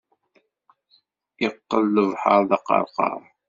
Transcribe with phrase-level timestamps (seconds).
[1.45, 3.19] Iqqel lebḥeṛ d aqerqar.